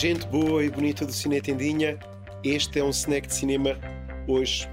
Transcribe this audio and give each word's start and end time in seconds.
Gente 0.00 0.26
boa 0.28 0.64
e 0.64 0.70
bonita 0.70 1.04
do 1.04 1.12
Cine 1.12 1.42
Tendinha, 1.42 1.98
este 2.42 2.78
é 2.78 2.82
um 2.82 2.88
snack 2.88 3.28
de 3.28 3.34
cinema 3.34 3.76
hoje 4.26 4.66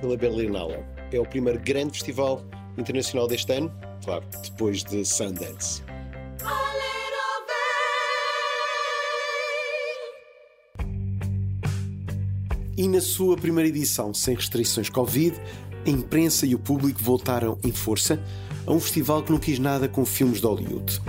pela 0.00 0.16
Berlinale. 0.16 0.84
É 1.12 1.20
o 1.20 1.24
primeiro 1.24 1.60
grande 1.60 1.92
festival 1.92 2.42
internacional 2.76 3.28
deste 3.28 3.52
ano, 3.52 3.72
claro, 4.04 4.24
depois 4.42 4.82
de 4.82 5.04
Sundance. 5.04 5.84
E 12.76 12.88
na 12.88 13.00
sua 13.00 13.36
primeira 13.36 13.68
edição, 13.68 14.12
sem 14.12 14.34
restrições 14.34 14.88
Covid, 14.90 15.40
a 15.86 15.90
imprensa 15.90 16.44
e 16.44 16.56
o 16.56 16.58
público 16.58 17.00
voltaram 17.00 17.56
em 17.62 17.70
força 17.70 18.20
a 18.66 18.72
um 18.72 18.80
festival 18.80 19.22
que 19.22 19.30
não 19.30 19.38
quis 19.38 19.60
nada 19.60 19.88
com 19.88 20.04
filmes 20.04 20.40
de 20.40 20.46
Hollywood. 20.48 21.00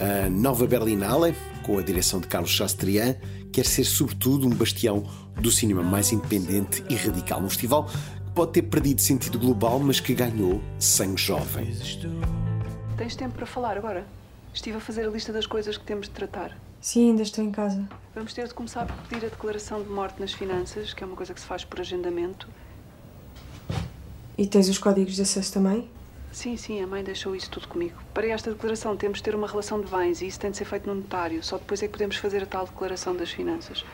A 0.00 0.28
Nova 0.28 0.66
Berlinale, 0.66 1.36
com 1.66 1.78
a 1.78 1.82
direção 1.82 2.20
de 2.20 2.28
Carlos 2.28 2.52
Chastrian, 2.52 3.16
quer 3.52 3.66
ser 3.66 3.82
sobretudo 3.82 4.46
um 4.46 4.50
bastião 4.50 5.02
do 5.34 5.50
cinema 5.50 5.82
mais 5.82 6.12
independente 6.12 6.84
e 6.88 6.94
radical. 6.94 7.42
Um 7.42 7.48
festival 7.48 7.86
que 7.86 8.30
pode 8.32 8.52
ter 8.52 8.62
perdido 8.62 9.00
sentido 9.00 9.36
global, 9.36 9.80
mas 9.80 9.98
que 9.98 10.14
ganhou 10.14 10.62
sangue 10.78 11.20
jovem. 11.20 11.76
Tens 12.96 13.16
tempo 13.16 13.34
para 13.34 13.46
falar 13.46 13.76
agora? 13.76 14.06
Estive 14.54 14.76
a 14.76 14.80
fazer 14.80 15.06
a 15.06 15.10
lista 15.10 15.32
das 15.32 15.44
coisas 15.44 15.76
que 15.76 15.84
temos 15.84 16.06
de 16.06 16.12
tratar. 16.12 16.56
Sim, 16.80 17.10
ainda 17.10 17.22
estou 17.22 17.42
em 17.42 17.50
casa. 17.50 17.88
Vamos 18.14 18.32
ter 18.32 18.46
de 18.46 18.54
começar 18.54 18.86
por 18.86 18.96
pedir 19.08 19.26
a 19.26 19.28
declaração 19.28 19.82
de 19.82 19.88
morte 19.88 20.20
nas 20.20 20.32
finanças, 20.32 20.94
que 20.94 21.02
é 21.02 21.06
uma 21.06 21.16
coisa 21.16 21.34
que 21.34 21.40
se 21.40 21.46
faz 21.46 21.64
por 21.64 21.80
agendamento. 21.80 22.48
E 24.38 24.46
tens 24.46 24.68
os 24.68 24.78
códigos 24.78 25.16
de 25.16 25.22
acesso 25.22 25.52
também? 25.52 25.90
Sim, 26.36 26.54
sim, 26.58 26.82
a 26.82 26.86
mãe 26.86 27.02
deixou 27.02 27.34
isso 27.34 27.50
tudo 27.50 27.66
comigo. 27.66 27.98
Para 28.12 28.26
esta 28.26 28.50
declaração 28.50 28.94
temos 28.94 29.18
de 29.18 29.24
ter 29.24 29.34
uma 29.34 29.46
relação 29.46 29.80
de 29.80 29.90
bens 29.90 30.20
e 30.20 30.26
isso 30.26 30.38
tem 30.38 30.50
de 30.50 30.58
ser 30.58 30.66
feito 30.66 30.86
no 30.86 30.94
notário. 30.94 31.42
Só 31.42 31.56
depois 31.56 31.82
é 31.82 31.86
que 31.86 31.92
podemos 31.92 32.16
fazer 32.16 32.42
a 32.42 32.46
tal 32.46 32.66
declaração 32.66 33.16
das 33.16 33.30
finanças. 33.30 33.86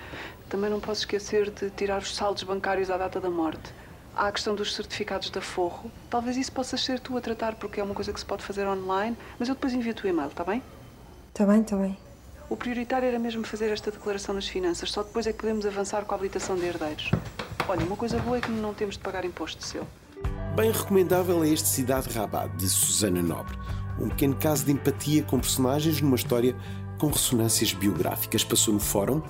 Também 0.48 0.68
não 0.68 0.80
posso 0.80 1.02
esquecer 1.02 1.50
de 1.50 1.70
tirar 1.70 2.02
os 2.02 2.16
saldos 2.16 2.42
bancários 2.42 2.90
à 2.90 2.96
data 2.96 3.20
da 3.20 3.30
morte. 3.30 3.72
Há 4.16 4.26
a 4.26 4.32
questão 4.32 4.56
dos 4.56 4.74
certificados 4.74 5.30
de 5.30 5.38
aforro. 5.38 5.88
Talvez 6.10 6.36
isso 6.36 6.50
possas 6.50 6.84
ser 6.84 6.98
tu 6.98 7.16
a 7.16 7.20
tratar, 7.20 7.54
porque 7.54 7.78
é 7.78 7.84
uma 7.84 7.94
coisa 7.94 8.12
que 8.12 8.18
se 8.18 8.26
pode 8.26 8.42
fazer 8.42 8.66
online, 8.66 9.16
mas 9.38 9.48
eu 9.48 9.54
depois 9.54 9.72
envio-te 9.72 10.04
o 10.04 10.08
e-mail, 10.08 10.26
está 10.26 10.42
bem? 10.42 10.60
Está 11.28 11.46
bem, 11.46 11.60
está 11.60 11.76
bem. 11.76 11.96
O 12.50 12.56
prioritário 12.56 13.06
era 13.06 13.20
mesmo 13.20 13.44
fazer 13.44 13.70
esta 13.70 13.92
declaração 13.92 14.34
das 14.34 14.48
finanças, 14.48 14.90
só 14.90 15.04
depois 15.04 15.28
é 15.28 15.32
que 15.32 15.38
podemos 15.38 15.64
avançar 15.64 16.04
com 16.04 16.12
a 16.12 16.16
habilitação 16.16 16.56
de 16.56 16.66
herdeiros. 16.66 17.08
Olha, 17.68 17.86
uma 17.86 17.96
coisa 17.96 18.18
boa 18.18 18.38
é 18.38 18.40
que 18.40 18.50
não 18.50 18.74
temos 18.74 18.96
de 18.96 19.00
pagar 19.00 19.24
imposto 19.24 19.64
selo. 19.64 19.86
Bem 20.54 20.70
recomendável 20.70 21.42
é 21.42 21.48
este 21.48 21.66
Cidade 21.66 22.10
Rabat, 22.10 22.54
de 22.58 22.68
Susana 22.68 23.22
Nobre. 23.22 23.56
Um 23.98 24.10
pequeno 24.10 24.36
caso 24.36 24.66
de 24.66 24.72
empatia 24.72 25.22
com 25.22 25.40
personagens 25.40 26.02
numa 26.02 26.14
história 26.14 26.54
com 26.98 27.06
ressonâncias 27.06 27.72
biográficas. 27.72 28.44
Passou 28.44 28.74
no 28.74 28.80
fórum 28.80 29.22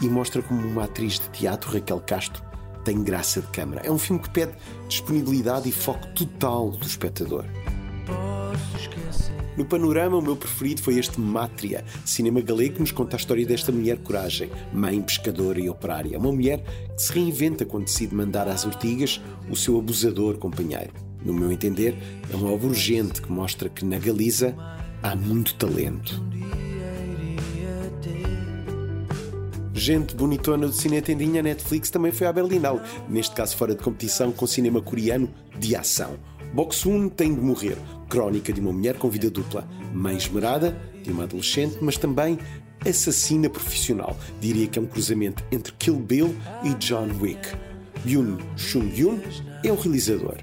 e 0.00 0.08
mostra 0.08 0.40
como 0.40 0.66
uma 0.66 0.84
atriz 0.84 1.20
de 1.20 1.28
teatro, 1.28 1.70
Raquel 1.70 2.00
Castro, 2.00 2.42
tem 2.82 3.02
graça 3.02 3.42
de 3.42 3.46
câmara. 3.48 3.82
É 3.84 3.90
um 3.90 3.98
filme 3.98 4.22
que 4.22 4.30
pede 4.30 4.54
disponibilidade 4.88 5.68
e 5.68 5.72
foco 5.72 6.06
total 6.14 6.70
do 6.70 6.86
espectador. 6.86 7.44
No 9.56 9.64
panorama, 9.64 10.16
o 10.16 10.22
meu 10.22 10.36
preferido 10.36 10.80
foi 10.80 10.98
este 10.98 11.20
Mátria, 11.20 11.84
cinema 12.04 12.40
galego 12.40 12.74
que 12.74 12.80
nos 12.80 12.92
conta 12.92 13.16
a 13.16 13.18
história 13.18 13.44
desta 13.44 13.70
mulher 13.70 13.98
coragem, 13.98 14.50
mãe, 14.72 15.02
pescadora 15.02 15.60
e 15.60 15.68
operária. 15.68 16.18
Uma 16.18 16.32
mulher 16.32 16.64
que 16.96 17.02
se 17.02 17.12
reinventa 17.12 17.64
quando 17.64 17.84
decide 17.84 18.14
mandar 18.14 18.48
às 18.48 18.64
ortigas 18.64 19.20
o 19.50 19.56
seu 19.56 19.78
abusador 19.78 20.38
companheiro. 20.38 20.92
No 21.24 21.34
meu 21.34 21.52
entender, 21.52 21.94
é 22.32 22.36
uma 22.36 22.50
obra 22.50 22.68
urgente 22.68 23.20
que 23.20 23.30
mostra 23.30 23.68
que 23.68 23.84
na 23.84 23.98
Galiza 23.98 24.54
há 25.02 25.14
muito 25.14 25.54
talento. 25.54 26.22
Gente 29.74 30.14
bonitona 30.14 30.66
do 30.66 30.72
Cine 30.74 31.00
Tendinha, 31.00 31.42
Netflix 31.42 31.90
também 31.90 32.12
foi 32.12 32.26
à 32.26 32.32
Berlinale, 32.32 32.80
neste 33.08 33.34
caso 33.34 33.56
fora 33.56 33.74
de 33.74 33.82
competição 33.82 34.30
com 34.30 34.46
cinema 34.46 34.80
coreano 34.82 35.28
de 35.58 35.74
ação. 35.74 36.18
Boksun 36.52 37.08
tem 37.08 37.32
de 37.32 37.40
morrer, 37.40 37.78
crónica 38.08 38.52
de 38.52 38.60
uma 38.60 38.72
mulher 38.72 38.98
com 38.98 39.08
vida 39.08 39.30
dupla, 39.30 39.68
mãe 39.94 40.16
esmerada 40.16 40.76
de 41.02 41.12
uma 41.12 41.22
adolescente, 41.22 41.78
mas 41.80 41.96
também 41.96 42.38
assassina 42.84 43.48
profissional. 43.48 44.16
Diria 44.40 44.66
que 44.66 44.78
é 44.78 44.82
um 44.82 44.86
cruzamento 44.86 45.44
entre 45.52 45.72
Kill 45.74 45.96
Bill 45.96 46.34
e 46.64 46.74
John 46.74 47.08
Wick. 47.20 47.56
Yoon 48.04 48.38
Sung-yoon 48.56 49.20
é 49.64 49.70
o 49.70 49.76
realizador. 49.76 50.38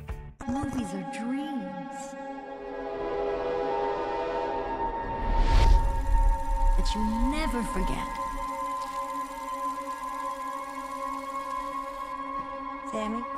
Sammy? 12.92 13.37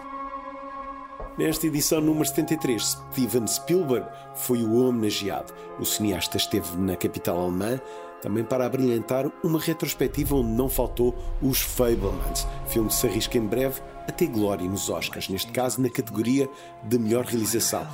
Nesta 1.40 1.68
edição 1.68 2.02
número 2.02 2.26
73, 2.26 2.98
Steven 3.14 3.48
Spielberg 3.48 4.06
foi 4.36 4.62
o 4.62 4.86
homenageado. 4.86 5.54
O 5.80 5.86
cineasta 5.86 6.36
esteve 6.36 6.76
na 6.76 6.98
capital 6.98 7.40
alemã 7.40 7.80
também 8.22 8.44
para 8.44 8.66
abrilhantar 8.66 9.26
uma 9.42 9.58
retrospectiva 9.58 10.36
onde 10.36 10.50
não 10.50 10.68
faltou 10.68 11.16
os 11.42 11.62
Fablemans, 11.62 12.46
filme 12.68 12.90
que 12.90 12.96
se 12.96 13.08
arrisca 13.08 13.38
em 13.38 13.48
breve 13.48 13.82
a 14.06 14.12
ter 14.12 14.28
glória 14.28 14.68
nos 14.68 14.90
Oscars, 14.90 15.30
neste 15.30 15.50
caso 15.54 15.82
na 15.82 15.90
categoria 15.90 16.50
de 16.84 17.00
melhor 17.00 17.24
realização. 17.24 17.88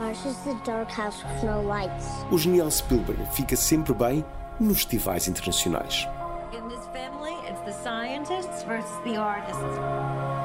Ours 0.00 0.24
is 0.24 0.38
the 0.44 0.54
dark 0.64 0.90
house 0.90 1.22
with 1.22 1.46
no 1.46 1.68
lights. 1.68 2.06
O 2.30 2.38
genial 2.38 2.70
Spielberg 2.70 3.22
fica 3.34 3.56
sempre 3.56 3.92
bem 3.92 4.24
nos 4.58 4.78
festivais 4.78 5.28
internacionais. 5.28 6.08
In 6.54 6.66
this 6.70 6.86
family, 6.94 7.34
it's 7.46 7.60
the 7.66 7.72
scientists 7.84 8.62
versus 8.62 8.96
the 9.04 9.18
artists. 9.18 10.41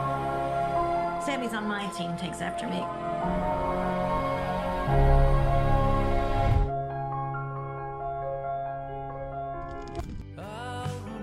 Sammy's 1.27 1.53
on 1.53 1.67
my 1.67 1.85
team, 1.87 2.15
takes 2.15 2.41
after 2.41 2.65
me. 2.69 2.81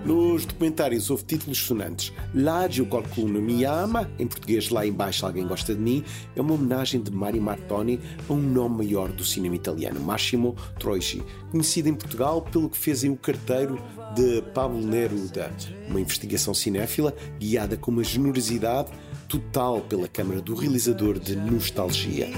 Nos 0.05 0.45
documentários 0.45 1.09
houve 1.09 1.23
títulos 1.23 1.57
sonantes. 1.57 2.13
Lá 2.35 2.67
eu 2.67 2.85
calculo 2.85 3.41
me 3.41 3.63
ama, 3.63 4.07
em 4.19 4.27
português 4.27 4.69
Lá 4.69 4.85
Embaixo 4.85 5.25
Alguém 5.25 5.47
Gosta 5.47 5.73
de 5.73 5.81
Mim, 5.81 6.03
é 6.35 6.41
uma 6.41 6.53
homenagem 6.53 7.01
de 7.01 7.09
Mari 7.09 7.39
Martoni 7.39 7.99
a 8.29 8.31
um 8.31 8.37
nome 8.39 8.85
maior 8.85 9.11
do 9.11 9.25
cinema 9.25 9.55
italiano, 9.55 9.99
Massimo 9.99 10.55
Troisi, 10.77 11.23
conhecido 11.49 11.89
em 11.89 11.95
Portugal 11.95 12.43
pelo 12.43 12.69
que 12.69 12.77
fez 12.77 13.03
em 13.03 13.09
O 13.09 13.17
Carteiro 13.17 13.81
de 14.13 14.43
Pablo 14.53 14.77
Neruda, 14.77 15.51
uma 15.89 15.99
investigação 15.99 16.53
cinéfila 16.53 17.11
guiada 17.39 17.75
com 17.75 17.89
uma 17.89 18.03
generosidade 18.03 18.91
total 19.27 19.81
pela 19.81 20.07
câmara 20.07 20.41
do 20.41 20.55
realizador 20.55 21.19
de 21.19 21.35
Nostalgia. 21.35 22.29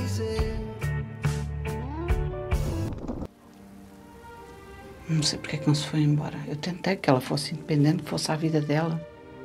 Não 5.09 5.24
sei 5.24 5.40
porque 5.40 5.56
é 5.56 5.59
que 5.59 5.68
não 5.68 5.75
se 5.75 5.88
foi 5.88 6.02
embora. 6.02 6.38
Eu 6.48 6.56
tentei 6.56 6.96
que 6.96 7.09
ela 7.09 7.22
fosse 7.22 7.53
independente, 7.53 8.03
que 8.03 8.09
fosse 8.09 8.31
a 8.31 8.36
vida 8.36 8.59
dela, 8.59 9.02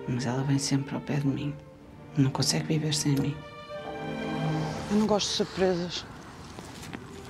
mas 0.08 0.26
ela 0.26 0.42
vem 0.42 0.58
sempre 0.58 0.94
ao 0.94 1.00
pé 1.00 1.16
de 1.16 1.26
mim. 1.26 1.54
Não 2.16 2.30
consegue 2.30 2.66
viver 2.66 2.92
sem 2.92 3.12
mim. 3.12 3.34
Eu 4.90 4.96
não 4.96 5.06
gosto 5.06 5.28
de 5.28 5.34
surpresas. 5.34 6.04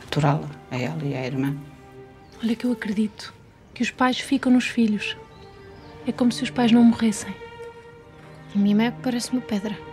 Aturá-la, 0.07 0.49
a 0.71 0.77
ela 0.77 1.05
e 1.05 1.15
a 1.15 1.27
irmã. 1.27 1.57
Olha 2.43 2.57
que 2.57 2.65
eu 2.65 2.73
acredito 2.73 3.33
que 3.75 3.83
os 3.83 3.91
pais 3.91 4.19
ficam 4.19 4.51
nos 4.51 4.67
filhos. 4.67 5.17
É 6.07 6.13
como 6.13 6.33
se 6.33 6.43
os 6.43 6.51
pais 6.51 6.73
não 6.73 6.83
morressem. 6.83 7.35
A 8.55 8.59
minha 8.59 8.75
mãe 8.75 8.93
parece 9.03 9.31
uma 9.31 9.41
pedra. 9.41 9.92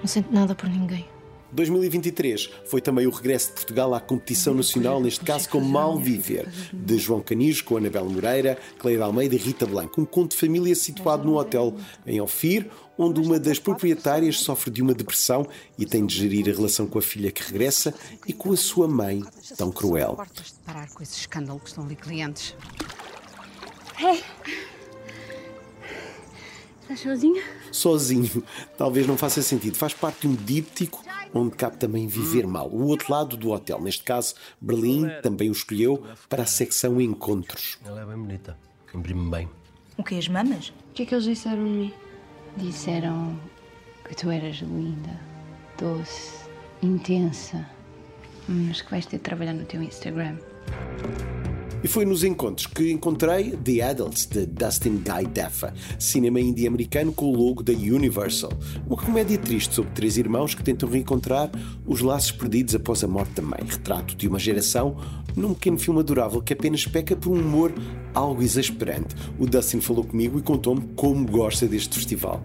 Não 0.00 0.06
sente 0.06 0.32
nada 0.32 0.54
por 0.54 0.68
ninguém. 0.68 1.06
2023 1.52 2.50
foi 2.66 2.80
também 2.80 3.06
o 3.06 3.10
regresso 3.10 3.48
de 3.48 3.54
Portugal 3.54 3.94
à 3.94 4.00
competição 4.00 4.52
nacional, 4.54 5.00
neste 5.00 5.24
caso 5.24 5.48
com 5.48 5.60
Mal 5.60 5.98
Viver, 5.98 6.48
de 6.72 6.98
João 6.98 7.20
Canis, 7.20 7.60
com 7.60 7.76
Anabela 7.76 8.08
Moreira, 8.08 8.58
Cleide 8.78 9.02
Almeida 9.02 9.34
e 9.34 9.38
Rita 9.38 9.64
Blanco. 9.64 10.00
Um 10.00 10.04
conto 10.04 10.32
de 10.32 10.38
família 10.38 10.74
situado 10.74 11.24
no 11.24 11.38
hotel 11.38 11.74
em 12.06 12.20
Ofir, 12.20 12.68
onde 12.98 13.20
uma 13.20 13.38
das 13.38 13.58
proprietárias 13.58 14.40
sofre 14.40 14.70
de 14.70 14.82
uma 14.82 14.94
depressão 14.94 15.46
e 15.78 15.86
tem 15.86 16.04
de 16.04 16.16
gerir 16.16 16.48
a 16.48 16.56
relação 16.56 16.86
com 16.86 16.98
a 16.98 17.02
filha 17.02 17.30
que 17.30 17.42
regressa 17.42 17.94
e 18.26 18.32
com 18.32 18.52
a 18.52 18.56
sua 18.56 18.88
mãe, 18.88 19.22
tão 19.56 19.70
cruel. 19.70 20.18
Parar 20.64 20.88
com 20.90 21.02
esse 21.02 21.20
escândalo 21.20 21.60
que 21.60 21.68
estão 21.68 21.84
ali 21.84 21.96
clientes. 21.96 22.54
Hey! 23.98 24.75
Estás 26.86 27.00
sozinha? 27.00 27.42
Sozinho, 27.72 28.44
talvez 28.78 29.08
não 29.08 29.16
faça 29.16 29.42
sentido. 29.42 29.76
Faz 29.76 29.92
parte 29.92 30.20
de 30.20 30.28
um 30.28 30.36
díptico 30.36 31.02
onde 31.34 31.56
cabe 31.56 31.78
também 31.78 32.06
viver 32.06 32.46
mal. 32.46 32.68
O 32.68 32.86
outro 32.86 33.12
lado 33.12 33.36
do 33.36 33.50
hotel, 33.50 33.80
neste 33.80 34.04
caso, 34.04 34.36
Berlim, 34.60 35.08
também 35.20 35.48
o 35.48 35.52
escolheu 35.52 36.04
para 36.28 36.44
a 36.44 36.46
secção 36.46 37.00
Encontros. 37.00 37.76
Ela 37.84 38.02
é 38.02 38.06
bem 38.06 38.16
bonita. 38.16 38.56
Imprime 38.94 39.28
bem. 39.28 39.48
O 39.98 40.04
que, 40.04 40.16
as 40.16 40.28
mamas? 40.28 40.68
O 40.68 40.92
que 40.94 41.02
é 41.02 41.06
que 41.06 41.14
eles 41.14 41.24
disseram 41.24 41.64
de 41.64 41.70
mim? 41.70 41.94
Disseram 42.56 43.36
que 44.08 44.14
tu 44.14 44.30
eras 44.30 44.58
linda, 44.58 45.20
doce, 45.76 46.48
intensa, 46.80 47.68
mas 48.48 48.80
que 48.80 48.90
vais 48.92 49.04
ter 49.04 49.16
de 49.16 49.24
trabalhar 49.24 49.54
no 49.54 49.64
teu 49.64 49.82
Instagram. 49.82 50.36
E 51.84 51.88
foi 51.88 52.04
nos 52.04 52.24
encontros 52.24 52.66
que 52.66 52.90
encontrei 52.90 53.50
The 53.50 53.82
Adults, 53.82 54.26
de 54.26 54.46
Dustin 54.46 54.96
Guy 54.96 55.26
Deffa, 55.32 55.72
cinema 55.98 56.40
indie 56.40 56.66
americano 56.66 57.12
com 57.12 57.26
o 57.26 57.36
logo 57.36 57.62
da 57.62 57.72
Universal. 57.72 58.50
Uma 58.86 58.96
comédia 58.96 59.38
triste 59.38 59.74
sobre 59.74 59.92
três 59.92 60.16
irmãos 60.16 60.54
que 60.54 60.64
tentam 60.64 60.88
reencontrar 60.88 61.50
os 61.86 62.00
laços 62.00 62.32
perdidos 62.32 62.74
após 62.74 63.04
a 63.04 63.06
morte 63.06 63.34
da 63.34 63.42
mãe. 63.42 63.60
Retrato 63.64 64.16
de 64.16 64.26
uma 64.26 64.38
geração 64.38 64.96
num 65.36 65.54
pequeno 65.54 65.78
filme 65.78 66.00
adorável 66.00 66.42
que 66.42 66.54
apenas 66.54 66.86
peca 66.86 67.14
por 67.14 67.30
um 67.30 67.40
humor 67.40 67.72
algo 68.14 68.42
exasperante. 68.42 69.14
O 69.38 69.46
Dustin 69.46 69.80
falou 69.80 70.04
comigo 70.04 70.38
e 70.38 70.42
contou-me 70.42 70.82
como 70.96 71.26
gosta 71.30 71.66
deste 71.66 71.94
festival. 71.94 72.42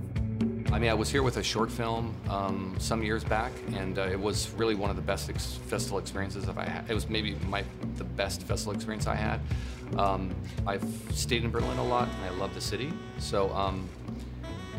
I 0.71 0.79
mean, 0.79 0.89
I 0.89 0.94
was 0.94 1.09
here 1.09 1.21
with 1.21 1.35
a 1.35 1.44
short 1.44 1.69
film 1.69 2.15
um, 2.29 2.75
some 2.79 3.03
years 3.03 3.25
back, 3.25 3.51
and 3.75 4.00
uh, 4.00 4.03
it 4.03 4.19
was 4.19 4.51
really 4.51 4.73
one 4.73 4.89
of 4.89 4.95
the 4.95 5.01
best 5.01 5.29
ex 5.29 5.56
festival 5.68 6.00
experiences 6.00 6.47
I've 6.47 6.56
had. 6.56 6.89
It 6.89 6.94
was 6.94 7.09
maybe 7.09 7.35
my 7.50 7.63
the 7.97 8.06
best 8.06 8.44
festival 8.44 8.73
experience 8.73 9.06
I 9.06 9.15
had. 9.15 9.41
Um, 9.97 10.33
I've 10.65 10.85
stayed 11.13 11.44
in 11.44 11.51
Berlin 11.51 11.77
a 11.77 11.83
lot, 11.83 12.07
and 12.07 12.23
I 12.23 12.29
love 12.39 12.53
the 12.53 12.62
city. 12.62 12.94
So 13.19 13.51
um, 13.51 13.89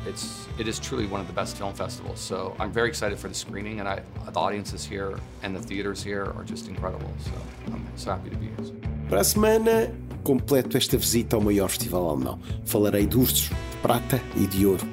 it's 0.06 0.48
it 0.58 0.66
is 0.66 0.78
truly 0.78 1.06
one 1.06 1.20
of 1.20 1.26
the 1.26 1.34
best 1.34 1.58
film 1.58 1.74
festivals. 1.74 2.20
So 2.20 2.56
I'm 2.58 2.72
very 2.72 2.88
excited 2.88 3.18
for 3.18 3.28
the 3.28 3.34
screening, 3.34 3.80
and 3.80 3.86
I, 3.86 4.00
the 4.30 4.40
audiences 4.40 4.86
here 4.86 5.20
and 5.42 5.54
the 5.54 5.60
theaters 5.60 6.02
here 6.02 6.24
are 6.24 6.44
just 6.44 6.68
incredible. 6.68 7.12
So 7.20 7.32
I'm 7.66 7.86
so 7.96 8.12
happy 8.12 8.30
to 8.30 8.36
be 8.36 8.46
here. 8.46 8.72
Para 9.10 9.20
a 9.20 9.24
semana, 9.24 9.92
completo 10.24 10.78
esta 10.78 10.96
visita 10.96 11.36
ao 11.36 11.42
maior 11.42 11.68
festival 11.68 12.08
alemão. 12.08 12.38
Falarei 12.64 13.06
de 13.06 13.18
ursos, 13.18 13.50
de 13.50 13.76
prata 13.82 14.18
e 14.36 14.46
de 14.46 14.64
ouro. 14.64 14.91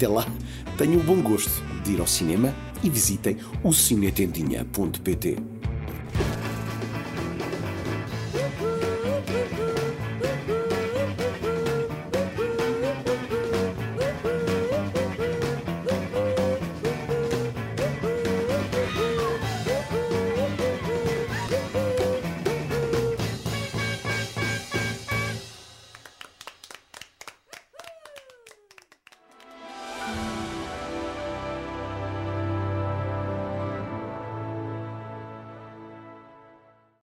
Até 0.00 0.08
lá, 0.08 0.26
tenham 0.78 0.98
o 0.98 1.04
bom 1.04 1.20
gosto 1.20 1.62
de 1.84 1.92
ir 1.92 2.00
ao 2.00 2.06
cinema 2.06 2.54
e 2.82 2.88
visitem 2.88 3.36
o 3.62 3.70
cinetendinha.pt. 3.70 5.59